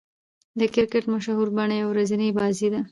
د 0.59 0.61
کرکټ 0.73 1.03
مشهوره 1.13 1.51
بڼه 1.57 1.75
يوه 1.81 1.91
ورځنۍ 1.91 2.29
بازي 2.37 2.67
ده. 2.73 2.79